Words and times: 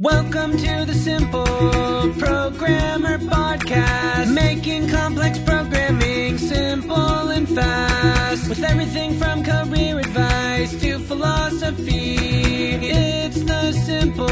Welcome 0.00 0.52
to 0.52 0.84
the 0.86 0.94
Simple 0.94 1.42
Programmer 1.44 3.18
Podcast, 3.18 4.32
making 4.32 4.88
complex 4.88 5.40
programming 5.40 6.38
simple 6.38 7.30
and 7.30 7.48
fast. 7.48 8.48
With 8.48 8.62
everything 8.62 9.18
from 9.18 9.42
career 9.42 9.98
advice 9.98 10.80
to 10.82 11.00
philosophy, 11.00 12.14
it's 12.14 13.42
the 13.42 13.72
Simple 13.72 14.28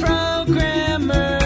Programmer 0.00 1.40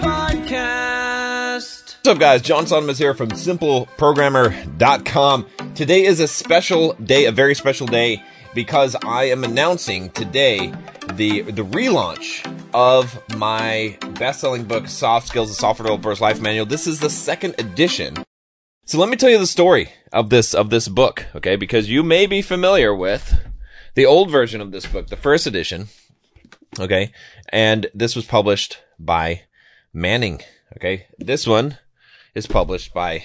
Podcast. 0.00 1.96
What's 1.96 2.08
up, 2.08 2.18
guys? 2.18 2.40
John 2.40 2.64
Sonmez 2.64 2.96
here 2.96 3.12
from 3.12 3.32
SimpleProgrammer.com. 3.32 5.46
Today 5.74 6.06
is 6.06 6.20
a 6.20 6.26
special 6.26 6.94
day, 6.94 7.26
a 7.26 7.32
very 7.32 7.54
special 7.54 7.86
day, 7.86 8.22
because 8.54 8.96
I 9.04 9.24
am 9.24 9.44
announcing 9.44 10.08
today 10.08 10.72
the 11.16 11.42
the 11.42 11.64
relaunch 11.64 12.44
of 12.74 13.20
my 13.36 13.96
best-selling 14.18 14.64
book, 14.64 14.88
Soft 14.88 15.28
Skills: 15.28 15.48
The 15.48 15.54
Software 15.54 15.86
Developer's 15.86 16.20
Life 16.20 16.40
Manual. 16.40 16.66
This 16.66 16.86
is 16.86 17.00
the 17.00 17.10
second 17.10 17.54
edition. 17.58 18.16
So 18.86 18.98
let 18.98 19.08
me 19.08 19.16
tell 19.16 19.30
you 19.30 19.38
the 19.38 19.46
story 19.46 19.90
of 20.12 20.30
this 20.30 20.54
of 20.54 20.70
this 20.70 20.88
book, 20.88 21.26
okay? 21.34 21.56
Because 21.56 21.88
you 21.88 22.02
may 22.02 22.26
be 22.26 22.42
familiar 22.42 22.94
with 22.94 23.40
the 23.94 24.06
old 24.06 24.30
version 24.30 24.60
of 24.60 24.72
this 24.72 24.86
book, 24.86 25.08
the 25.08 25.16
first 25.16 25.46
edition, 25.46 25.88
okay? 26.78 27.12
And 27.50 27.86
this 27.94 28.16
was 28.16 28.26
published 28.26 28.78
by 28.98 29.42
Manning, 29.92 30.42
okay? 30.76 31.06
This 31.18 31.46
one 31.46 31.78
is 32.34 32.46
published 32.46 32.92
by 32.92 33.24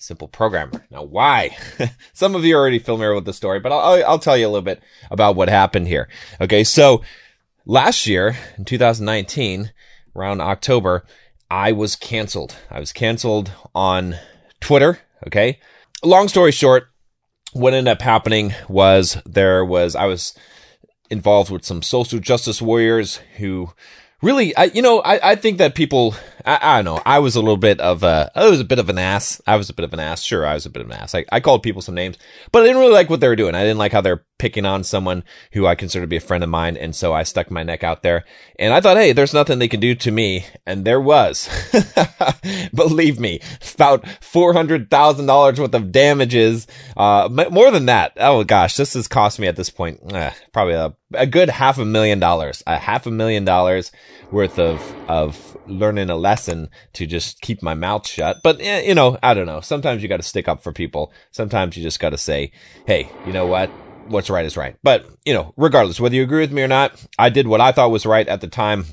Simple 0.00 0.28
Programmer. 0.28 0.86
Now, 0.90 1.02
why? 1.02 1.56
Some 2.12 2.36
of 2.36 2.44
you 2.44 2.56
are 2.56 2.60
already 2.60 2.78
familiar 2.78 3.16
with 3.16 3.24
the 3.24 3.32
story, 3.32 3.58
but 3.58 3.72
I'll, 3.72 4.04
I'll 4.06 4.18
tell 4.20 4.36
you 4.36 4.46
a 4.46 4.48
little 4.48 4.62
bit 4.62 4.80
about 5.10 5.34
what 5.34 5.48
happened 5.48 5.88
here. 5.88 6.08
Okay. 6.40 6.62
So 6.62 7.02
last 7.66 8.06
year 8.06 8.36
in 8.56 8.64
2019, 8.64 9.72
around 10.14 10.40
October, 10.40 11.04
I 11.50 11.72
was 11.72 11.96
canceled. 11.96 12.56
I 12.70 12.78
was 12.78 12.92
canceled 12.92 13.50
on 13.74 14.14
Twitter. 14.60 15.00
Okay. 15.26 15.58
Long 16.04 16.28
story 16.28 16.52
short, 16.52 16.90
what 17.52 17.74
ended 17.74 17.90
up 17.90 18.00
happening 18.00 18.54
was 18.68 19.20
there 19.26 19.64
was, 19.64 19.96
I 19.96 20.04
was 20.04 20.32
involved 21.10 21.50
with 21.50 21.64
some 21.64 21.82
social 21.82 22.20
justice 22.20 22.62
warriors 22.62 23.16
who 23.38 23.70
really, 24.22 24.56
I, 24.56 24.64
you 24.64 24.82
know, 24.82 25.00
I, 25.00 25.32
I 25.32 25.34
think 25.34 25.58
that 25.58 25.74
people, 25.74 26.14
I, 26.56 26.76
don't 26.76 26.84
know, 26.84 27.02
I 27.04 27.18
was 27.18 27.36
a 27.36 27.40
little 27.40 27.56
bit 27.56 27.78
of 27.80 28.02
a, 28.02 28.30
I 28.34 28.48
was 28.48 28.60
a 28.60 28.64
bit 28.64 28.78
of 28.78 28.88
an 28.88 28.98
ass. 28.98 29.40
I 29.46 29.56
was 29.56 29.68
a 29.68 29.74
bit 29.74 29.84
of 29.84 29.92
an 29.92 30.00
ass. 30.00 30.22
Sure, 30.22 30.46
I 30.46 30.54
was 30.54 30.66
a 30.66 30.70
bit 30.70 30.82
of 30.82 30.90
an 30.90 30.96
ass. 30.96 31.14
I, 31.14 31.24
I 31.30 31.40
called 31.40 31.62
people 31.62 31.82
some 31.82 31.94
names, 31.94 32.16
but 32.52 32.62
I 32.62 32.66
didn't 32.66 32.80
really 32.80 32.92
like 32.92 33.10
what 33.10 33.20
they 33.20 33.28
were 33.28 33.36
doing. 33.36 33.54
I 33.54 33.62
didn't 33.62 33.78
like 33.78 33.92
how 33.92 34.00
they're 34.00 34.24
picking 34.38 34.64
on 34.64 34.84
someone 34.84 35.24
who 35.52 35.66
I 35.66 35.74
consider 35.74 36.04
to 36.04 36.08
be 36.08 36.16
a 36.16 36.20
friend 36.20 36.44
of 36.44 36.50
mine. 36.50 36.76
And 36.76 36.94
so 36.94 37.12
I 37.12 37.24
stuck 37.24 37.50
my 37.50 37.62
neck 37.62 37.82
out 37.82 38.02
there 38.02 38.24
and 38.58 38.72
I 38.72 38.80
thought, 38.80 38.96
Hey, 38.96 39.12
there's 39.12 39.34
nothing 39.34 39.58
they 39.58 39.68
can 39.68 39.80
do 39.80 39.94
to 39.96 40.10
me. 40.10 40.46
And 40.64 40.84
there 40.84 41.00
was, 41.00 41.48
believe 42.74 43.18
me, 43.18 43.40
about 43.74 44.04
$400,000 44.04 45.58
worth 45.58 45.74
of 45.74 45.92
damages. 45.92 46.66
Uh, 46.96 47.28
more 47.50 47.70
than 47.70 47.86
that. 47.86 48.12
Oh 48.16 48.44
gosh, 48.44 48.76
this 48.76 48.94
has 48.94 49.08
cost 49.08 49.38
me 49.38 49.48
at 49.48 49.56
this 49.56 49.70
point, 49.70 50.00
uh, 50.12 50.30
probably 50.52 50.74
a, 50.74 50.94
a 51.14 51.26
good 51.26 51.50
half 51.50 51.78
a 51.78 51.84
million 51.84 52.20
dollars, 52.20 52.62
a 52.66 52.78
half 52.78 53.06
a 53.06 53.10
million 53.10 53.44
dollars 53.44 53.90
worth 54.30 54.58
of, 54.58 54.80
of 55.08 55.56
learning 55.66 56.10
a 56.10 56.16
lesson 56.16 56.37
to 56.46 57.06
just 57.06 57.40
keep 57.40 57.62
my 57.62 57.74
mouth 57.74 58.06
shut. 58.06 58.38
But, 58.42 58.60
eh, 58.60 58.82
you 58.82 58.94
know, 58.94 59.18
I 59.22 59.34
don't 59.34 59.46
know. 59.46 59.60
Sometimes 59.60 60.02
you 60.02 60.08
got 60.08 60.18
to 60.18 60.22
stick 60.22 60.48
up 60.48 60.62
for 60.62 60.72
people. 60.72 61.12
Sometimes 61.30 61.76
you 61.76 61.82
just 61.82 62.00
got 62.00 62.10
to 62.10 62.18
say, 62.18 62.52
Hey, 62.86 63.08
you 63.26 63.32
know 63.32 63.46
what? 63.46 63.70
What's 64.06 64.30
right 64.30 64.46
is 64.46 64.56
right. 64.56 64.76
But, 64.82 65.06
you 65.24 65.34
know, 65.34 65.52
regardless, 65.56 66.00
whether 66.00 66.14
you 66.14 66.22
agree 66.22 66.40
with 66.40 66.52
me 66.52 66.62
or 66.62 66.68
not, 66.68 67.04
I 67.18 67.28
did 67.28 67.46
what 67.46 67.60
I 67.60 67.72
thought 67.72 67.90
was 67.90 68.06
right 68.06 68.26
at 68.26 68.40
the 68.40 68.48
time. 68.48 68.86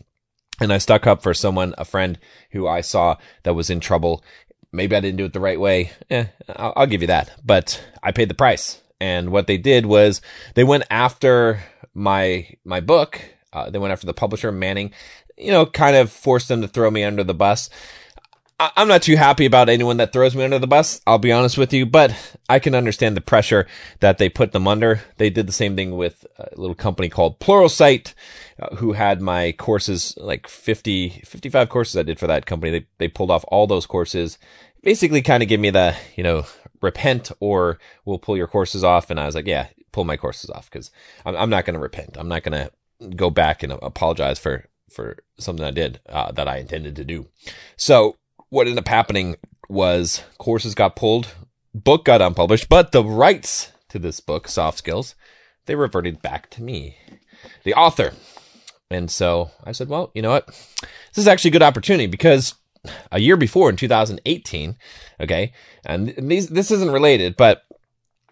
And 0.59 0.71
I 0.71 0.77
stuck 0.77 1.05
up 1.05 1.21
for 1.21 1.33
someone, 1.33 1.73
a 1.77 1.85
friend 1.85 2.17
who 2.51 2.67
I 2.67 2.81
saw 2.81 3.17
that 3.43 3.55
was 3.55 3.69
in 3.69 3.79
trouble. 3.79 4.23
Maybe 4.71 4.95
I 4.95 5.01
didn't 5.01 5.17
do 5.17 5.25
it 5.25 5.33
the 5.33 5.39
right 5.39 5.59
way. 5.59 5.91
Eh, 6.09 6.25
I'll, 6.49 6.73
I'll 6.75 6.87
give 6.87 7.01
you 7.01 7.07
that. 7.07 7.31
But 7.43 7.83
I 8.01 8.11
paid 8.11 8.29
the 8.29 8.35
price. 8.35 8.81
And 8.99 9.29
what 9.29 9.47
they 9.47 9.57
did 9.57 9.85
was 9.85 10.21
they 10.53 10.63
went 10.63 10.85
after 10.89 11.61
my, 11.93 12.47
my 12.63 12.79
book. 12.79 13.21
Uh, 13.51 13.69
they 13.69 13.79
went 13.79 13.91
after 13.91 14.05
the 14.05 14.13
publisher, 14.13 14.51
Manning, 14.51 14.91
you 15.37 15.51
know, 15.51 15.65
kind 15.65 15.95
of 15.95 16.11
forced 16.11 16.47
them 16.47 16.61
to 16.61 16.67
throw 16.67 16.89
me 16.91 17.03
under 17.03 17.23
the 17.23 17.33
bus. 17.33 17.69
I- 18.59 18.71
I'm 18.77 18.87
not 18.87 19.01
too 19.01 19.17
happy 19.17 19.45
about 19.45 19.67
anyone 19.67 19.97
that 19.97 20.13
throws 20.13 20.35
me 20.35 20.43
under 20.43 20.59
the 20.59 20.67
bus. 20.67 21.01
I'll 21.05 21.17
be 21.17 21.31
honest 21.31 21.57
with 21.57 21.73
you, 21.73 21.85
but 21.85 22.15
I 22.47 22.59
can 22.59 22.73
understand 22.73 23.17
the 23.17 23.21
pressure 23.21 23.67
that 23.99 24.17
they 24.17 24.29
put 24.29 24.53
them 24.53 24.67
under. 24.67 25.01
They 25.17 25.29
did 25.29 25.45
the 25.47 25.51
same 25.53 25.75
thing 25.75 25.97
with 25.97 26.25
a 26.39 26.49
little 26.55 26.75
company 26.75 27.09
called 27.09 27.39
Pluralsight, 27.39 28.13
uh, 28.61 28.75
who 28.77 28.93
had 28.93 29.21
my 29.21 29.51
courses, 29.51 30.13
like 30.17 30.47
50, 30.47 31.21
55 31.25 31.67
courses 31.67 31.97
I 31.97 32.03
did 32.03 32.17
for 32.17 32.27
that 32.27 32.45
company. 32.45 32.71
They, 32.71 32.85
they 32.97 33.07
pulled 33.09 33.31
off 33.31 33.43
all 33.49 33.67
those 33.67 33.85
courses, 33.85 34.37
basically 34.81 35.21
kind 35.21 35.43
of 35.43 35.49
give 35.49 35.59
me 35.59 35.69
the, 35.69 35.95
you 36.15 36.23
know, 36.23 36.45
repent 36.81 37.31
or 37.41 37.77
we'll 38.05 38.19
pull 38.19 38.37
your 38.37 38.47
courses 38.47 38.85
off. 38.85 39.09
And 39.09 39.19
I 39.19 39.25
was 39.25 39.35
like, 39.35 39.47
yeah, 39.47 39.67
pull 39.91 40.05
my 40.05 40.15
courses 40.15 40.49
off 40.49 40.69
because 40.71 40.91
I'm, 41.25 41.35
I'm 41.35 41.49
not 41.49 41.65
going 41.65 41.73
to 41.73 41.79
repent. 41.81 42.15
I'm 42.17 42.29
not 42.29 42.43
going 42.43 42.69
to 43.01 43.09
go 43.15 43.29
back 43.29 43.63
and 43.63 43.73
apologize 43.73 44.39
for, 44.39 44.65
for 44.89 45.17
something 45.37 45.65
I 45.65 45.71
did, 45.71 45.99
uh, 46.07 46.31
that 46.33 46.47
I 46.47 46.57
intended 46.57 46.95
to 46.95 47.03
do. 47.03 47.27
So 47.77 48.15
what 48.49 48.67
ended 48.67 48.79
up 48.79 48.87
happening 48.87 49.35
was 49.67 50.23
courses 50.37 50.75
got 50.75 50.95
pulled, 50.95 51.33
book 51.73 52.05
got 52.05 52.21
unpublished, 52.21 52.69
but 52.69 52.91
the 52.91 53.03
rights 53.03 53.71
to 53.89 53.99
this 53.99 54.19
book, 54.19 54.47
Soft 54.47 54.77
Skills, 54.77 55.15
they 55.65 55.75
reverted 55.75 56.21
back 56.21 56.49
to 56.51 56.63
me, 56.63 56.97
the 57.63 57.73
author. 57.73 58.13
And 58.89 59.09
so 59.09 59.51
I 59.63 59.71
said, 59.71 59.89
well, 59.89 60.11
you 60.13 60.21
know 60.21 60.29
what? 60.29 60.47
This 60.47 61.17
is 61.17 61.27
actually 61.27 61.49
a 61.49 61.53
good 61.53 61.63
opportunity 61.63 62.07
because 62.07 62.53
a 63.11 63.19
year 63.19 63.37
before 63.37 63.69
in 63.69 63.75
2018, 63.75 64.75
okay, 65.21 65.53
and 65.85 66.13
these, 66.17 66.49
this 66.49 66.71
isn't 66.71 66.91
related, 66.91 67.35
but 67.35 67.63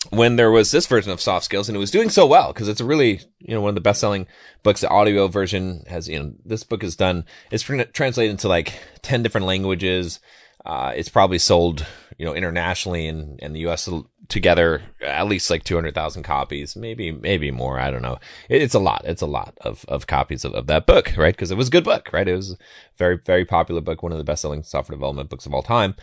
when 0.10 0.36
there 0.36 0.52
was 0.52 0.72
this 0.72 0.88
version 0.88 1.12
of 1.12 1.22
soft 1.22 1.46
skills 1.46 1.70
and 1.70 1.76
it 1.76 1.80
was 1.80 1.92
doing 1.92 2.10
so 2.10 2.26
well 2.26 2.52
because 2.52 2.68
it's 2.68 2.82
a 2.82 2.86
really 2.86 3.22
you 3.40 3.54
know 3.54 3.62
one 3.62 3.70
of 3.70 3.76
the 3.76 3.82
best 3.82 4.02
selling 4.02 4.28
books. 4.64 4.82
The 4.82 4.90
audio 4.90 5.28
version 5.28 5.84
has 5.88 6.08
you 6.08 6.22
know 6.22 6.34
this 6.46 6.64
book 6.64 6.84
is 6.84 6.96
done 6.96 7.26
it's 7.52 7.64
translated 7.64 8.32
into 8.32 8.48
like 8.48 8.74
10 9.02 9.24
different 9.24 9.48
languages. 9.48 10.20
Uh, 10.66 10.94
it's 10.96 11.10
probably 11.10 11.38
sold 11.40 11.86
you 12.18 12.26
know 12.26 12.34
internationally 12.34 13.08
in 13.08 13.38
in 13.40 13.54
the 13.54 13.62
us 13.62 13.90
together 14.30 14.82
at 15.02 15.28
least 15.28 15.50
like 15.50 15.64
200,000 15.64 16.24
copies 16.24 16.76
maybe 16.76 17.12
maybe 17.12 17.52
more 17.52 17.80
i 17.80 17.92
don't 17.92 18.02
know. 18.02 18.18
It, 18.50 18.62
it's 18.62 18.74
a 18.74 18.80
lot 18.80 19.04
it's 19.06 19.22
a 19.22 19.28
lot 19.28 19.58
of 19.62 19.86
of 19.88 20.08
copies 20.08 20.46
of, 20.46 20.54
of 20.54 20.68
that 20.68 20.86
book 20.86 21.14
right? 21.18 21.36
Because 21.36 21.52
it 21.52 21.58
was 21.58 21.68
a 21.68 21.72
good 21.72 21.84
book 21.84 22.10
right? 22.12 22.28
It 22.28 22.36
was 22.36 22.52
a 22.52 22.58
very 22.98 23.20
very 23.26 23.46
popular 23.46 23.82
book 23.82 24.04
one 24.04 24.12
of 24.12 24.18
the 24.18 24.24
best 24.24 24.42
selling 24.42 24.64
software 24.64 24.96
development 24.96 25.30
books 25.30 25.46
of 25.46 25.54
all 25.54 25.64
time. 25.64 25.96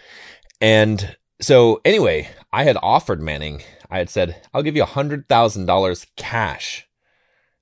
And 0.60 1.16
so 1.40 1.80
anyway, 1.84 2.28
I 2.52 2.64
had 2.64 2.76
offered 2.82 3.20
Manning, 3.20 3.62
I 3.90 3.98
had 3.98 4.10
said, 4.10 4.40
I'll 4.54 4.62
give 4.62 4.76
you 4.76 4.82
a 4.82 4.86
hundred 4.86 5.28
thousand 5.28 5.66
dollars 5.66 6.06
cash 6.16 6.86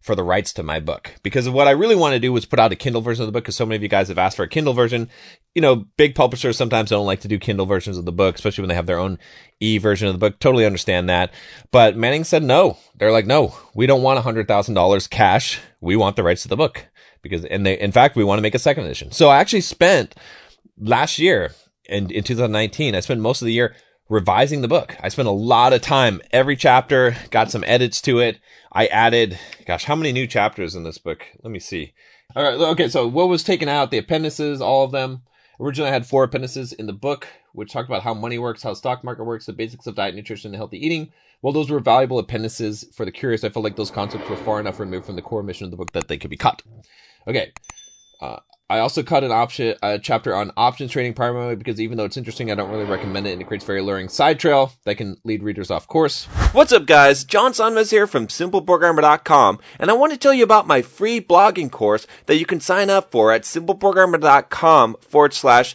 for 0.01 0.15
the 0.15 0.23
rights 0.23 0.53
to 0.55 0.63
my 0.63 0.81
book 0.81 1.15
because 1.23 1.49
what 1.49 1.67
I 1.67 1.73
really 1.73 1.97
want 1.97 2.15
to 2.15 2.21
do 2.21 2.33
was 2.33 2.47
put 2.47 2.61
out 2.61 2.73
a 2.73 2.77
Kindle 2.77 3.03
version 3.03 3.23
of 3.23 3.27
the 3.27 3.33
book 3.33 3.45
because 3.45 3.57
so 3.57 3.67
many 3.67 3.77
of 3.77 3.83
you 3.83 3.89
guys 3.89 4.09
have 4.09 4.19
asked 4.19 4.37
for 4.37 4.45
a 4.45 4.49
Kindle 4.49 4.73
version. 4.73 5.09
You 5.55 5.63
know, 5.63 5.87
big 5.97 6.15
publishers 6.15 6.57
sometimes 6.57 6.91
don't 6.91 7.07
like 7.07 7.21
to 7.21 7.29
do 7.29 7.39
Kindle 7.39 7.67
versions 7.67 7.99
of 7.99 8.05
the 8.05 8.13
book, 8.13 8.37
especially 8.37 8.63
when 8.63 8.69
they 8.69 8.75
have 8.75 8.87
their 8.87 8.99
own 8.99 9.19
e 9.61 9.79
version 9.79 10.07
of 10.07 10.15
the 10.15 10.19
book. 10.19 10.39
Totally 10.39 10.67
understand 10.67 11.09
that. 11.09 11.33
But 11.71 11.97
Manning 11.97 12.25
said 12.25 12.43
no. 12.43 12.79
They're 12.97 13.13
like, 13.13 13.27
no, 13.27 13.55
we 13.75 13.87
don't 13.87 14.03
want 14.03 14.19
a 14.19 14.23
hundred 14.23 14.49
thousand 14.49 14.75
dollars 14.75 15.07
cash. 15.07 15.61
We 15.81 15.97
want 15.97 16.17
the 16.17 16.23
rights 16.23 16.43
to 16.43 16.49
the 16.49 16.57
book 16.57 16.87
because, 17.23 17.45
and 17.45 17.67
they, 17.67 17.79
in 17.79 17.93
fact, 17.93 18.17
we 18.17 18.25
want 18.25 18.39
to 18.39 18.43
make 18.43 18.55
a 18.55 18.61
second 18.61 18.85
edition. 18.85 19.13
So 19.13 19.29
I 19.29 19.39
actually 19.39 19.63
spent 19.63 20.15
last 20.79 21.19
year 21.19 21.53
and 21.89 22.13
in 22.13 22.23
2019, 22.23 22.95
I 22.95 23.01
spent 23.01 23.21
most 23.21 23.43
of 23.43 23.47
the 23.47 23.53
year 23.53 23.75
revising 24.09 24.63
the 24.63 24.69
book. 24.69 24.97
I 25.01 25.09
spent 25.09 25.29
a 25.29 25.33
lot 25.33 25.73
of 25.73 25.81
time 25.81 26.21
every 26.31 26.57
chapter, 26.57 27.17
got 27.31 27.51
some 27.51 27.65
edits 27.67 28.01
to 28.03 28.19
it. 28.21 28.39
I 28.73 28.87
added, 28.87 29.39
gosh, 29.67 29.85
how 29.85 29.97
many 29.97 30.13
new 30.13 30.27
chapters 30.27 30.75
in 30.75 30.83
this 30.83 30.99
book? 30.99 31.27
Let 31.43 31.51
me 31.51 31.59
see. 31.59 31.93
All 32.37 32.43
right. 32.43 32.55
Okay. 32.55 32.89
So 32.89 33.07
what 33.07 33.29
was 33.29 33.43
taken 33.43 33.69
out? 33.69 33.91
The 33.91 33.99
appendices, 33.99 34.61
all 34.61 34.85
of 34.85 34.93
them. 34.93 35.23
Originally 35.61 35.91
I 35.91 35.95
had 35.95 36.07
four 36.07 36.25
appendices 36.25 36.73
in 36.73 36.87
the 36.87 36.93
book, 36.93 37.27
which 37.53 37.73
talked 37.73 37.89
about 37.89 38.03
how 38.03 38.15
money 38.15 38.39
works, 38.39 38.63
how 38.63 38.75
stock 38.75 39.03
market 39.03 39.25
works, 39.25 39.47
the 39.47 39.53
basics 39.53 39.87
of 39.87 39.97
diet, 39.97 40.15
nutrition, 40.15 40.51
and 40.51 40.57
healthy 40.57 40.85
eating. 40.85 41.11
Well, 41.43 41.53
those 41.53 41.71
were 41.71 41.81
valuable 41.81 42.19
appendices 42.19 42.85
for 42.95 43.05
the 43.05 43.13
curious, 43.13 43.45
I 43.45 43.49
felt 43.49 43.65
like 43.65 43.77
those 43.77 43.91
concepts 43.91 44.29
were 44.29 44.37
far 44.37 44.61
enough 44.61 44.81
removed 44.81 45.07
from 45.07 45.17
the 45.17 45.23
core 45.23 45.43
mission 45.43 45.65
of 45.65 45.71
the 45.71 45.77
book 45.77 45.93
that 45.93 46.09
they 46.09 46.19
could 46.19 46.31
be 46.31 46.37
cut. 46.37 46.63
Okay. 47.27 47.53
Uh, 48.21 48.39
I 48.71 48.81
also 48.81 49.03
cut 49.03 49.25
an 49.25 49.33
option 49.33 49.77
a 49.83 49.99
chapter 49.99 50.37
on 50.37 50.53
options 50.55 50.91
trading 50.91 51.15
primarily 51.15 51.57
because 51.57 51.81
even 51.81 51.97
though 51.97 52.05
it's 52.05 52.19
interesting, 52.19 52.53
I 52.53 52.55
don't 52.55 52.71
really 52.71 52.85
recommend 52.85 53.27
it, 53.27 53.33
and 53.33 53.41
it 53.41 53.47
creates 53.47 53.65
very 53.65 53.81
alluring 53.81 54.11
side 54.11 54.39
trail 54.39 54.73
that 54.85 54.97
can 54.97 55.17
lead 55.25 55.43
readers 55.43 55.71
off 55.71 55.87
course. 55.89 56.27
What's 56.53 56.73
up, 56.75 56.85
guys? 56.85 57.25
John 57.25 57.53
Sonmez 57.53 57.91
here 57.91 58.07
from 58.07 58.27
SimpleProgrammer.com, 58.27 59.59
and 59.79 59.91
I 59.91 59.95
want 59.95 60.13
to 60.13 60.19
tell 60.19 60.35
you 60.35 60.45
about 60.45 60.67
my 60.67 60.83
free 60.83 61.19
blogging 61.19 61.71
course 61.71 62.07
that 62.27 62.37
you 62.37 62.45
can 62.45 62.61
sign 62.61 62.91
up 62.91 63.11
for 63.11 63.33
at 63.33 63.45
SimpleProgrammer.com 63.45 64.97
forward 65.01 65.33
slash 65.33 65.75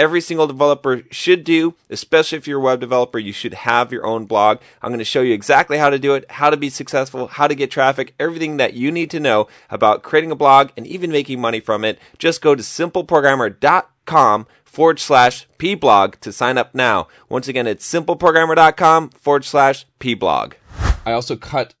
every 0.00 0.22
single 0.22 0.46
developer 0.46 1.02
should 1.10 1.44
do, 1.44 1.74
especially 1.90 2.38
if 2.38 2.48
you're 2.48 2.58
a 2.58 2.62
web 2.62 2.80
developer, 2.80 3.18
you 3.18 3.34
should 3.34 3.52
have 3.52 3.92
your 3.92 4.06
own 4.06 4.24
blog. 4.24 4.58
I'm 4.80 4.88
going 4.88 4.98
to 4.98 5.04
show 5.04 5.20
you 5.20 5.34
exactly 5.34 5.76
how 5.76 5.90
to 5.90 5.98
do 5.98 6.14
it, 6.14 6.24
how 6.30 6.48
to 6.48 6.56
be 6.56 6.70
successful, 6.70 7.26
how 7.26 7.46
to 7.46 7.54
get 7.54 7.70
traffic, 7.70 8.14
everything 8.18 8.56
that 8.56 8.72
you 8.72 8.90
need 8.90 9.10
to 9.10 9.20
know 9.20 9.46
about 9.68 10.02
creating 10.02 10.30
a 10.30 10.36
blog 10.36 10.70
and 10.74 10.86
even 10.86 11.12
making 11.12 11.38
money 11.38 11.60
from 11.60 11.84
it. 11.84 11.98
Just 12.16 12.40
go 12.40 12.54
to 12.54 12.62
simpleprogrammer.com 12.62 14.46
forward 14.64 14.98
slash 14.98 15.46
pblog 15.58 16.18
to 16.20 16.32
sign 16.32 16.56
up 16.56 16.74
now. 16.74 17.06
Once 17.28 17.46
again, 17.46 17.66
it's 17.66 17.86
simpleprogrammer.com 17.86 19.10
forward 19.10 19.44
slash 19.44 19.84
pblog. 20.00 20.54
I 21.04 21.12
also 21.12 21.36
cut 21.36 21.74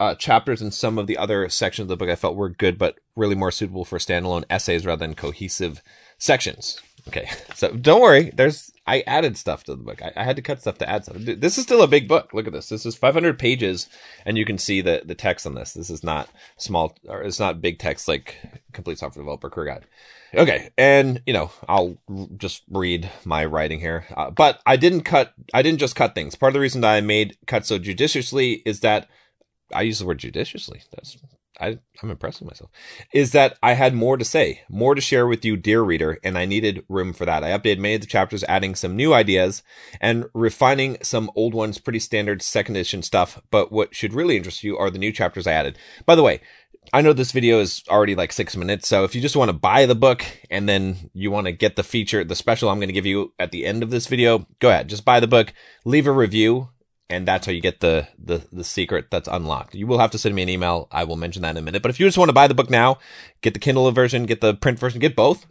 uh, 0.00 0.14
chapters 0.14 0.62
in 0.62 0.70
some 0.70 0.96
of 0.96 1.06
the 1.06 1.18
other 1.18 1.46
sections 1.50 1.84
of 1.84 1.88
the 1.88 1.96
book 1.98 2.08
I 2.08 2.16
felt 2.16 2.36
were 2.36 2.48
good, 2.48 2.78
but 2.78 2.98
really 3.14 3.34
more 3.34 3.50
suitable 3.50 3.84
for 3.84 3.98
standalone 3.98 4.44
essays 4.48 4.86
rather 4.86 5.06
than 5.06 5.14
cohesive 5.14 5.82
sections. 6.16 6.80
Okay, 7.08 7.28
so 7.54 7.70
don't 7.72 8.00
worry. 8.00 8.30
There's 8.34 8.72
I 8.86 9.02
added 9.06 9.36
stuff 9.36 9.64
to 9.64 9.74
the 9.74 9.82
book. 9.82 10.00
I, 10.02 10.12
I, 10.16 10.22
had 10.22 10.36
to 10.36 10.42
cut 10.42 10.60
stuff 10.60 10.78
to 10.78 10.88
add 10.88 11.04
stuff. 11.04 11.16
This 11.18 11.58
is 11.58 11.64
still 11.64 11.82
a 11.82 11.88
big 11.88 12.06
book. 12.06 12.32
Look 12.32 12.46
at 12.46 12.52
this. 12.52 12.68
This 12.68 12.86
is 12.86 12.94
500 12.94 13.36
pages, 13.36 13.88
and 14.24 14.38
you 14.38 14.44
can 14.44 14.58
see 14.58 14.80
the 14.80 15.02
the 15.04 15.14
text 15.14 15.46
on 15.46 15.54
this. 15.54 15.72
This 15.72 15.90
is 15.90 16.04
not 16.04 16.28
small 16.56 16.96
or 17.08 17.22
it's 17.22 17.40
not 17.40 17.60
big 17.60 17.78
text 17.78 18.06
like 18.08 18.36
Complete 18.72 18.98
Software 18.98 19.22
Developer 19.22 19.50
Career 19.50 19.74
Guide. 19.74 19.86
Okay, 20.34 20.70
and 20.76 21.22
you 21.26 21.32
know 21.32 21.50
I'll 21.68 21.96
just 22.36 22.62
read 22.70 23.10
my 23.24 23.44
writing 23.44 23.80
here, 23.80 24.06
uh, 24.16 24.30
but 24.30 24.60
I 24.66 24.76
didn't 24.76 25.02
cut. 25.02 25.32
I 25.54 25.62
didn't 25.62 25.80
just 25.80 25.96
cut 25.96 26.14
things. 26.14 26.34
Part 26.34 26.50
of 26.50 26.54
the 26.54 26.60
reason 26.60 26.80
that 26.82 26.94
I 26.94 27.00
made 27.00 27.36
cuts 27.46 27.68
so 27.68 27.78
judiciously 27.78 28.62
is 28.66 28.80
that 28.80 29.08
I 29.72 29.82
use 29.82 29.98
the 29.98 30.06
word 30.06 30.18
judiciously. 30.18 30.82
That's 30.94 31.16
I, 31.60 31.78
I'm 32.02 32.10
impressed 32.10 32.40
with 32.40 32.48
myself, 32.48 32.70
is 33.12 33.32
that 33.32 33.58
I 33.62 33.72
had 33.72 33.94
more 33.94 34.16
to 34.16 34.24
say, 34.24 34.62
more 34.68 34.94
to 34.94 35.00
share 35.00 35.26
with 35.26 35.44
you, 35.44 35.56
dear 35.56 35.82
reader, 35.82 36.18
and 36.22 36.36
I 36.36 36.44
needed 36.44 36.84
room 36.88 37.12
for 37.12 37.24
that. 37.24 37.42
I 37.42 37.56
updated 37.56 37.78
many 37.78 37.94
of 37.94 38.00
the 38.02 38.06
chapters, 38.06 38.44
adding 38.44 38.74
some 38.74 38.96
new 38.96 39.14
ideas 39.14 39.62
and 40.00 40.26
refining 40.34 40.98
some 41.02 41.30
old 41.34 41.54
ones, 41.54 41.78
pretty 41.78 41.98
standard 41.98 42.42
second 42.42 42.76
edition 42.76 43.02
stuff. 43.02 43.40
But 43.50 43.72
what 43.72 43.94
should 43.94 44.12
really 44.12 44.36
interest 44.36 44.64
you 44.64 44.76
are 44.76 44.90
the 44.90 44.98
new 44.98 45.12
chapters 45.12 45.46
I 45.46 45.52
added. 45.52 45.78
By 46.04 46.14
the 46.14 46.22
way, 46.22 46.40
I 46.92 47.00
know 47.00 47.12
this 47.12 47.32
video 47.32 47.58
is 47.60 47.82
already 47.88 48.14
like 48.14 48.32
six 48.32 48.56
minutes, 48.56 48.86
so 48.86 49.04
if 49.04 49.14
you 49.14 49.20
just 49.20 49.36
want 49.36 49.48
to 49.48 49.56
buy 49.56 49.86
the 49.86 49.94
book 49.94 50.24
and 50.50 50.68
then 50.68 51.10
you 51.14 51.30
want 51.30 51.46
to 51.46 51.52
get 51.52 51.74
the 51.74 51.82
feature, 51.82 52.22
the 52.22 52.36
special 52.36 52.68
I'm 52.68 52.78
going 52.78 52.88
to 52.88 52.92
give 52.92 53.06
you 53.06 53.32
at 53.38 53.50
the 53.50 53.66
end 53.66 53.82
of 53.82 53.90
this 53.90 54.06
video, 54.06 54.46
go 54.60 54.68
ahead, 54.68 54.88
just 54.88 55.04
buy 55.04 55.18
the 55.18 55.26
book, 55.26 55.52
leave 55.84 56.06
a 56.06 56.12
review, 56.12 56.68
and 57.08 57.26
that's 57.26 57.46
how 57.46 57.52
you 57.52 57.60
get 57.60 57.80
the, 57.80 58.08
the 58.18 58.46
the 58.52 58.64
secret 58.64 59.06
that's 59.10 59.28
unlocked. 59.28 59.74
You 59.74 59.86
will 59.86 59.98
have 59.98 60.10
to 60.12 60.18
send 60.18 60.34
me 60.34 60.42
an 60.42 60.48
email. 60.48 60.88
I 60.90 61.04
will 61.04 61.16
mention 61.16 61.42
that 61.42 61.50
in 61.50 61.56
a 61.56 61.62
minute. 61.62 61.82
But 61.82 61.90
if 61.90 62.00
you 62.00 62.06
just 62.06 62.18
want 62.18 62.28
to 62.28 62.34
buy 62.34 62.48
the 62.48 62.54
book 62.54 62.70
now, 62.70 62.98
get 63.42 63.54
the 63.54 63.60
Kindle 63.60 63.90
version, 63.92 64.26
get 64.26 64.40
the 64.40 64.54
print 64.54 64.78
version, 64.78 65.00
get 65.00 65.16
both, 65.16 65.46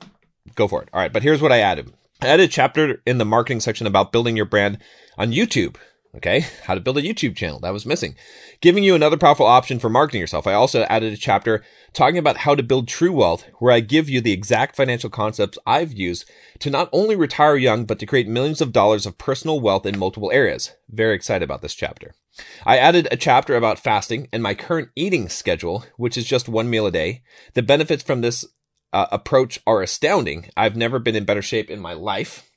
go 0.55 0.67
for 0.67 0.81
it. 0.81 0.89
All 0.93 0.99
right, 0.99 1.13
but 1.13 1.23
here's 1.23 1.41
what 1.41 1.51
I 1.51 1.59
added. 1.59 1.93
I 2.21 2.27
added 2.27 2.49
a 2.49 2.51
chapter 2.51 3.01
in 3.05 3.17
the 3.17 3.25
marketing 3.25 3.59
section 3.59 3.87
about 3.87 4.11
building 4.11 4.35
your 4.35 4.45
brand 4.45 4.79
on 5.17 5.31
YouTube. 5.31 5.75
Okay, 6.15 6.45
how 6.63 6.75
to 6.75 6.79
build 6.79 6.97
a 6.97 7.01
YouTube 7.01 7.35
channel. 7.35 7.59
That 7.59 7.73
was 7.73 7.85
missing. 7.85 8.15
Giving 8.61 8.85
you 8.85 8.95
another 8.95 9.17
powerful 9.17 9.45
option 9.45 9.79
for 9.79 9.89
marketing 9.89 10.21
yourself. 10.21 10.47
I 10.47 10.53
also 10.53 10.83
added 10.83 11.11
a 11.11 11.17
chapter 11.17 11.61
talking 11.91 12.17
about 12.17 12.37
how 12.37 12.55
to 12.55 12.63
build 12.63 12.87
true 12.87 13.11
wealth, 13.11 13.45
where 13.59 13.73
I 13.73 13.81
give 13.81 14.07
you 14.07 14.21
the 14.21 14.31
exact 14.31 14.77
financial 14.77 15.09
concepts 15.09 15.57
I've 15.65 15.91
used 15.91 16.29
to 16.59 16.69
not 16.69 16.89
only 16.93 17.17
retire 17.17 17.57
young, 17.57 17.85
but 17.85 17.99
to 17.99 18.05
create 18.05 18.29
millions 18.29 18.61
of 18.61 18.71
dollars 18.71 19.05
of 19.05 19.17
personal 19.17 19.59
wealth 19.59 19.85
in 19.85 19.99
multiple 19.99 20.31
areas. 20.31 20.71
Very 20.89 21.15
excited 21.15 21.43
about 21.43 21.61
this 21.61 21.75
chapter. 21.75 22.13
I 22.65 22.77
added 22.77 23.09
a 23.11 23.17
chapter 23.17 23.55
about 23.55 23.79
fasting 23.79 24.29
and 24.31 24.41
my 24.41 24.53
current 24.53 24.89
eating 24.95 25.27
schedule, 25.27 25.85
which 25.97 26.17
is 26.17 26.25
just 26.25 26.47
one 26.47 26.69
meal 26.69 26.85
a 26.85 26.91
day. 26.91 27.23
The 27.55 27.61
benefits 27.61 28.03
from 28.03 28.21
this 28.21 28.45
uh, 28.93 29.07
approach 29.11 29.59
are 29.67 29.81
astounding. 29.81 30.49
I've 30.55 30.77
never 30.77 30.99
been 30.99 31.15
in 31.15 31.25
better 31.25 31.41
shape 31.41 31.69
in 31.69 31.79
my 31.81 31.93
life. 31.93 32.49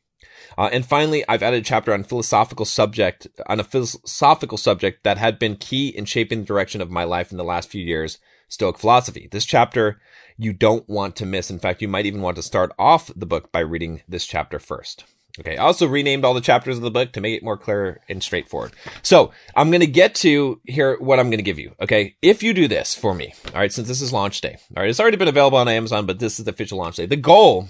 Uh, 0.56 0.68
and 0.72 0.84
finally, 0.84 1.24
I've 1.28 1.42
added 1.42 1.62
a 1.62 1.64
chapter 1.64 1.92
on 1.92 2.04
philosophical 2.04 2.64
subject, 2.64 3.26
on 3.46 3.60
a 3.60 3.64
philosophical 3.64 4.58
subject 4.58 5.04
that 5.04 5.18
had 5.18 5.38
been 5.38 5.56
key 5.56 5.88
in 5.88 6.04
shaping 6.04 6.40
the 6.40 6.46
direction 6.46 6.80
of 6.80 6.90
my 6.90 7.04
life 7.04 7.30
in 7.30 7.38
the 7.38 7.44
last 7.44 7.70
few 7.70 7.84
years, 7.84 8.18
Stoic 8.48 8.78
philosophy. 8.78 9.28
This 9.30 9.44
chapter 9.44 10.00
you 10.38 10.52
don't 10.52 10.88
want 10.88 11.16
to 11.16 11.26
miss. 11.26 11.50
In 11.50 11.58
fact, 11.58 11.82
you 11.82 11.88
might 11.88 12.06
even 12.06 12.22
want 12.22 12.36
to 12.36 12.42
start 12.42 12.72
off 12.78 13.10
the 13.14 13.26
book 13.26 13.52
by 13.52 13.60
reading 13.60 14.02
this 14.08 14.24
chapter 14.24 14.58
first. 14.58 15.04
Okay. 15.38 15.56
I 15.56 15.64
also 15.64 15.86
renamed 15.86 16.24
all 16.24 16.34
the 16.34 16.40
chapters 16.40 16.76
of 16.76 16.82
the 16.82 16.90
book 16.90 17.12
to 17.12 17.20
make 17.20 17.36
it 17.36 17.44
more 17.44 17.56
clear 17.56 18.00
and 18.08 18.22
straightforward. 18.22 18.72
So 19.02 19.32
I'm 19.54 19.70
going 19.70 19.80
to 19.80 19.86
get 19.86 20.14
to 20.16 20.60
here 20.64 20.96
what 20.98 21.20
I'm 21.20 21.28
going 21.28 21.38
to 21.38 21.44
give 21.44 21.58
you. 21.58 21.74
Okay. 21.80 22.16
If 22.22 22.42
you 22.42 22.54
do 22.54 22.66
this 22.66 22.94
for 22.94 23.14
me, 23.14 23.34
all 23.46 23.60
right, 23.60 23.72
since 23.72 23.86
this 23.86 24.00
is 24.00 24.12
launch 24.12 24.40
day, 24.40 24.56
all 24.76 24.82
right, 24.82 24.90
it's 24.90 24.98
already 24.98 25.16
been 25.16 25.28
available 25.28 25.58
on 25.58 25.68
Amazon, 25.68 26.06
but 26.06 26.18
this 26.18 26.38
is 26.38 26.44
the 26.44 26.50
official 26.52 26.78
launch 26.78 26.96
day. 26.96 27.06
The 27.06 27.16
goal 27.16 27.68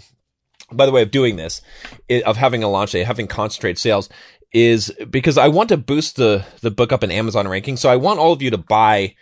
by 0.73 0.87
the 0.87 0.93
way, 0.93 1.03
of 1.03 1.11
doing 1.11 1.37
this, 1.37 1.63
of 2.25 2.37
having 2.37 2.63
a 2.63 2.69
launch 2.69 2.93
day, 2.93 3.03
having 3.03 3.27
concentrated 3.27 3.79
sales, 3.79 4.09
is 4.53 4.93
because 5.11 5.39
I 5.39 5.49
want 5.49 5.69
to 5.71 5.77
boost 5.77 6.17
the 6.17 6.45
the 6.61 6.71
book 6.71 6.93
up 6.93 7.05
in 7.05 7.11
Amazon 7.11 7.49
ranking. 7.49 7.77
So 7.77 7.91
I 7.91 7.97
want 7.97 8.19
all 8.19 8.33
of 8.33 8.43
you 8.43 8.51
to 8.51 8.59
buy 8.59 9.15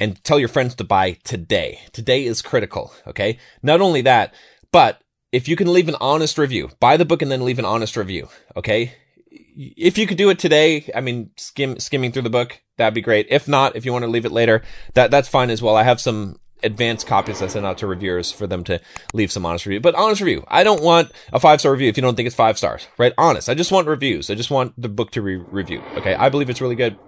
and 0.00 0.22
tell 0.24 0.38
your 0.38 0.48
friends 0.48 0.74
to 0.76 0.84
buy 0.84 1.18
today. 1.24 1.80
Today 1.92 2.24
is 2.24 2.42
critical. 2.42 2.92
Okay. 3.06 3.38
Not 3.62 3.80
only 3.80 4.02
that, 4.02 4.34
but 4.72 5.00
if 5.32 5.48
you 5.48 5.56
can 5.56 5.72
leave 5.72 5.88
an 5.88 5.96
honest 6.00 6.38
review, 6.38 6.70
buy 6.80 6.96
the 6.96 7.04
book 7.04 7.22
and 7.22 7.30
then 7.30 7.44
leave 7.44 7.58
an 7.58 7.64
honest 7.64 7.96
review. 7.96 8.28
Okay. 8.56 8.94
If 9.30 9.98
you 9.98 10.06
could 10.06 10.16
do 10.16 10.30
it 10.30 10.38
today, 10.38 10.90
I 10.94 11.00
mean, 11.00 11.30
skim, 11.36 11.78
skimming 11.80 12.12
through 12.12 12.22
the 12.22 12.30
book, 12.30 12.60
that'd 12.76 12.94
be 12.94 13.00
great. 13.00 13.26
If 13.28 13.48
not, 13.48 13.74
if 13.74 13.84
you 13.84 13.92
want 13.92 14.04
to 14.04 14.10
leave 14.10 14.24
it 14.24 14.32
later, 14.32 14.62
that, 14.94 15.10
that's 15.10 15.28
fine 15.28 15.50
as 15.50 15.60
well. 15.60 15.76
I 15.76 15.82
have 15.82 16.00
some 16.00 16.38
advanced 16.62 17.06
copies 17.06 17.42
I 17.42 17.46
send 17.46 17.66
out 17.66 17.78
to 17.78 17.86
reviewers 17.86 18.32
for 18.32 18.46
them 18.46 18.64
to 18.64 18.80
leave 19.12 19.32
some 19.32 19.46
honest 19.46 19.66
review. 19.66 19.80
But 19.80 19.94
honest 19.94 20.20
review. 20.20 20.44
I 20.48 20.64
don't 20.64 20.82
want 20.82 21.12
a 21.32 21.40
five 21.40 21.60
star 21.60 21.72
review 21.72 21.88
if 21.88 21.96
you 21.96 22.02
don't 22.02 22.16
think 22.16 22.26
it's 22.26 22.36
five 22.36 22.58
stars, 22.58 22.88
right? 22.98 23.12
Honest. 23.18 23.48
I 23.48 23.54
just 23.54 23.72
want 23.72 23.86
reviews. 23.86 24.30
I 24.30 24.34
just 24.34 24.50
want 24.50 24.74
the 24.80 24.88
book 24.88 25.10
to 25.12 25.22
be 25.22 25.36
reviewed. 25.36 25.82
Okay. 25.96 26.14
I 26.14 26.28
believe 26.28 26.50
it's 26.50 26.60
really 26.60 26.74
good. 26.74 26.98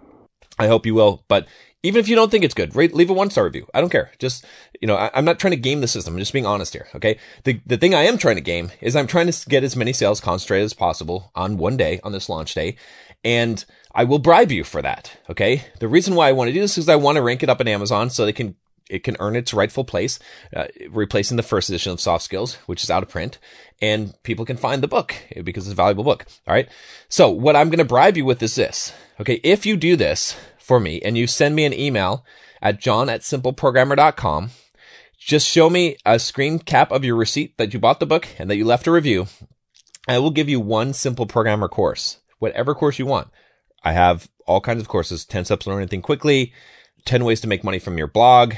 I 0.59 0.67
hope 0.67 0.87
you 0.87 0.95
will. 0.95 1.25
But 1.29 1.47
even 1.83 2.01
if 2.01 2.09
you 2.09 2.17
don't 2.17 2.31
think 2.31 2.45
it's 2.45 2.55
good, 2.55 2.77
rate, 2.77 2.95
leave 2.95 3.09
a 3.09 3.15
one 3.15 3.31
star 3.31 3.45
review. 3.45 3.67
I 3.73 3.81
don't 3.81 3.91
care. 3.91 4.11
Just, 4.19 4.45
you 4.81 4.87
know, 4.87 4.97
I, 4.97 5.11
am 5.15 5.25
not 5.25 5.39
trying 5.39 5.53
to 5.53 5.57
game 5.57 5.81
the 5.81 5.89
system. 5.89 6.15
I'm 6.15 6.19
just 6.19 6.33
being 6.33 6.47
honest 6.47 6.75
here. 6.75 6.89
Okay. 6.95 7.19
The, 7.45 7.61
the 7.65 7.79
thing 7.79 7.95
I 7.95 8.03
am 8.03 8.19
trying 8.19 8.37
to 8.37 8.43
game 8.43 8.71
is 8.81 8.95
I'm 8.95 9.07
trying 9.07 9.31
to 9.31 9.49
get 9.49 9.65
as 9.65 9.77
many 9.77 9.93
sales 9.93 10.21
concentrated 10.21 10.67
as 10.67 10.75
possible 10.75 11.31
on 11.35 11.57
one 11.57 11.77
day, 11.77 12.01
on 12.05 12.13
this 12.13 12.29
launch 12.29 12.55
day. 12.55 12.77
And 13.25 13.65
I 13.95 14.05
will 14.05 14.19
bribe 14.19 14.53
you 14.53 14.65
for 14.65 14.83
that. 14.83 15.17
Okay. 15.31 15.65
The 15.79 15.89
reason 15.89 16.15
why 16.15 16.29
I 16.29 16.33
want 16.33 16.49
to 16.49 16.55
do 16.55 16.61
this 16.61 16.77
is 16.77 16.89
I 16.89 16.97
want 16.97 17.17
to 17.17 17.23
rank 17.23 17.43
it 17.43 17.49
up 17.49 17.61
in 17.61 17.69
Amazon 17.69 18.11
so 18.11 18.25
they 18.25 18.33
can 18.33 18.57
it 18.91 19.05
can 19.05 19.17
earn 19.21 19.37
its 19.37 19.55
rightful 19.55 19.85
place, 19.85 20.19
uh, 20.55 20.67
replacing 20.91 21.37
the 21.37 21.43
first 21.43 21.69
edition 21.69 21.93
of 21.93 22.01
Soft 22.01 22.25
Skills, 22.25 22.55
which 22.67 22.83
is 22.83 22.91
out 22.91 23.03
of 23.03 23.09
print, 23.09 23.39
and 23.81 24.15
people 24.23 24.45
can 24.45 24.57
find 24.57 24.83
the 24.83 24.89
book 24.89 25.15
because 25.45 25.67
it's 25.67 25.73
a 25.73 25.77
valuable 25.77 26.05
book. 26.05 26.27
All 26.47 26.55
right. 26.55 26.69
So 27.09 27.31
what 27.31 27.57
I'm 27.57 27.71
going 27.71 27.79
to 27.79 27.85
bribe 27.85 28.17
you 28.17 28.25
with 28.25 28.43
is 28.43 28.55
this. 28.55 28.93
Okay. 29.21 29.41
If 29.43 29.65
you 29.65 29.77
do 29.77 29.97
this 29.97 30.37
for 30.59 30.81
me 30.81 31.01
and 31.01 31.17
you 31.17 31.27
send 31.27 31.57
me 31.57 31.65
an 31.65 31.73
email 31.73 32.25
at 32.63 32.81
john 32.81 33.09
at 33.09 33.23
simpleprogrammer.com, 33.23 34.51
just 35.19 35.47
show 35.47 35.69
me 35.69 35.97
a 36.05 36.19
screen 36.19 36.59
cap 36.59 36.91
of 36.91 37.05
your 37.05 37.17
receipt 37.17 37.57
that 37.59 37.73
you 37.75 37.81
bought 37.81 38.01
the 38.01 38.07
book 38.07 38.29
and 38.39 38.51
that 38.51 38.57
you 38.57 38.65
left 38.65 38.87
a 38.87 38.91
review. 38.91 39.27
I 40.09 40.19
will 40.19 40.31
give 40.31 40.49
you 40.49 40.61
one 40.61 40.95
simple 40.95 41.27
programmer 41.27 41.69
course, 41.69 42.19
whatever 42.39 42.75
course 42.75 42.99
you 42.99 43.07
want. 43.07 43.29
I 43.85 43.93
have 43.93 44.29
all 44.47 44.61
kinds 44.61 44.81
of 44.81 44.89
courses, 44.89 45.25
10 45.25 45.45
steps 45.45 45.65
to 45.65 45.71
learn 45.71 45.81
anything 45.81 46.03
quickly, 46.03 46.53
10 47.05 47.25
ways 47.25 47.41
to 47.43 47.47
make 47.47 47.63
money 47.63 47.79
from 47.79 47.99
your 47.99 48.07
blog, 48.07 48.55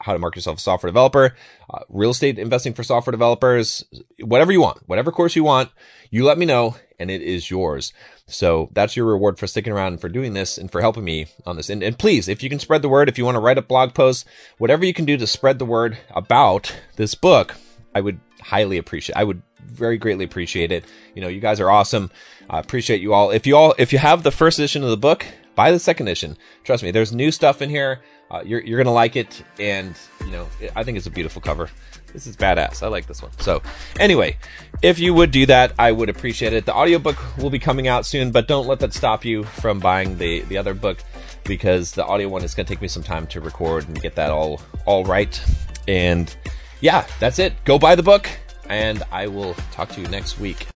how 0.00 0.12
to 0.12 0.18
market 0.18 0.38
yourself 0.38 0.56
as 0.56 0.62
a 0.62 0.64
software 0.64 0.90
developer, 0.90 1.34
uh, 1.70 1.80
real 1.88 2.10
estate 2.10 2.38
investing 2.38 2.74
for 2.74 2.82
software 2.82 3.12
developers, 3.12 3.84
whatever 4.20 4.52
you 4.52 4.60
want, 4.60 4.78
whatever 4.86 5.10
course 5.10 5.36
you 5.36 5.44
want, 5.44 5.70
you 6.10 6.24
let 6.24 6.38
me 6.38 6.46
know 6.46 6.76
and 6.98 7.10
it 7.10 7.22
is 7.22 7.50
yours. 7.50 7.92
So 8.26 8.70
that's 8.72 8.96
your 8.96 9.06
reward 9.06 9.38
for 9.38 9.46
sticking 9.46 9.72
around 9.72 9.94
and 9.94 10.00
for 10.00 10.08
doing 10.08 10.32
this 10.32 10.58
and 10.58 10.70
for 10.70 10.80
helping 10.80 11.04
me 11.04 11.26
on 11.44 11.56
this. 11.56 11.68
And, 11.68 11.82
and 11.82 11.98
please, 11.98 12.28
if 12.28 12.42
you 12.42 12.48
can 12.48 12.58
spread 12.58 12.82
the 12.82 12.88
word, 12.88 13.08
if 13.08 13.18
you 13.18 13.24
want 13.24 13.34
to 13.34 13.40
write 13.40 13.58
a 13.58 13.62
blog 13.62 13.94
post, 13.94 14.26
whatever 14.58 14.84
you 14.84 14.94
can 14.94 15.04
do 15.04 15.16
to 15.16 15.26
spread 15.26 15.58
the 15.58 15.64
word 15.64 15.98
about 16.14 16.74
this 16.96 17.14
book, 17.14 17.56
I 17.94 18.00
would 18.00 18.20
highly 18.40 18.78
appreciate. 18.78 19.16
I 19.16 19.24
would 19.24 19.42
very 19.64 19.98
greatly 19.98 20.24
appreciate 20.24 20.72
it. 20.72 20.84
You 21.14 21.22
know, 21.22 21.28
you 21.28 21.40
guys 21.40 21.60
are 21.60 21.70
awesome. 21.70 22.10
I 22.48 22.58
appreciate 22.58 23.00
you 23.00 23.12
all. 23.14 23.30
If 23.30 23.46
you 23.46 23.56
all, 23.56 23.74
if 23.78 23.92
you 23.92 23.98
have 23.98 24.22
the 24.22 24.30
first 24.30 24.58
edition 24.58 24.82
of 24.82 24.90
the 24.90 24.96
book, 24.96 25.26
buy 25.54 25.70
the 25.70 25.78
second 25.78 26.08
edition. 26.08 26.36
Trust 26.64 26.82
me, 26.82 26.90
there's 26.90 27.12
new 27.12 27.30
stuff 27.30 27.62
in 27.62 27.70
here. 27.70 28.02
Uh, 28.30 28.42
you're 28.44 28.60
you're 28.60 28.78
gonna 28.78 28.94
like 28.94 29.16
it, 29.16 29.42
and 29.58 29.94
you 30.24 30.30
know 30.32 30.48
I 30.74 30.82
think 30.82 30.96
it's 30.96 31.06
a 31.06 31.10
beautiful 31.10 31.42
cover. 31.42 31.70
This 32.12 32.26
is 32.26 32.36
badass. 32.36 32.82
I 32.82 32.88
like 32.88 33.06
this 33.06 33.22
one. 33.22 33.32
So, 33.40 33.60
anyway, 33.98 34.36
if 34.82 34.98
you 34.98 35.12
would 35.14 35.32
do 35.32 35.46
that, 35.46 35.72
I 35.78 35.90
would 35.92 36.08
appreciate 36.08 36.52
it. 36.52 36.64
The 36.64 36.74
audiobook 36.74 37.16
will 37.38 37.50
be 37.50 37.58
coming 37.58 37.88
out 37.88 38.06
soon, 38.06 38.30
but 38.30 38.46
don't 38.46 38.68
let 38.68 38.78
that 38.80 38.92
stop 38.92 39.24
you 39.24 39.42
from 39.44 39.80
buying 39.80 40.16
the 40.16 40.40
the 40.42 40.56
other 40.56 40.74
book 40.74 40.98
because 41.44 41.92
the 41.92 42.04
audio 42.04 42.28
one 42.28 42.42
is 42.44 42.54
gonna 42.54 42.68
take 42.68 42.80
me 42.80 42.88
some 42.88 43.02
time 43.02 43.26
to 43.28 43.40
record 43.40 43.86
and 43.88 44.00
get 44.00 44.14
that 44.14 44.30
all 44.30 44.60
all 44.86 45.04
right. 45.04 45.42
And 45.86 46.34
yeah, 46.80 47.06
that's 47.20 47.38
it. 47.38 47.52
Go 47.64 47.78
buy 47.78 47.94
the 47.94 48.02
book, 48.02 48.28
and 48.68 49.02
I 49.10 49.26
will 49.26 49.54
talk 49.72 49.90
to 49.90 50.00
you 50.00 50.06
next 50.08 50.38
week. 50.38 50.66